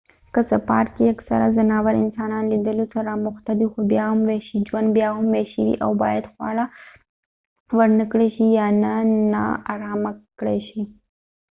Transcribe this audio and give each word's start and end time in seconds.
که 0.33 0.41
څه 0.49 0.57
پارک 0.69 0.89
کې 0.97 1.11
اکثره 1.13 1.47
ځناور 1.57 1.93
انسانان 2.03 2.43
لیدلو 2.51 2.85
سره 2.93 3.09
اموخته 3.17 3.51
دي 3.59 3.65
خو 3.71 3.79
بیا 3.91 4.05
هم 4.11 4.19
وحشي 4.29 4.57
ژوند 4.69 4.87
بیا 4.97 5.07
هم 5.17 5.25
وحشي 5.33 5.61
وي 5.65 5.75
او 5.85 5.91
باید 6.03 6.23
خواړه 6.33 6.65
ورنکړای 7.77 8.29
شي 8.35 8.45
یا 8.59 8.67
نه 8.83 8.93
ناارامه 9.33 10.11
کړای 10.39 10.59
شي 10.69 10.81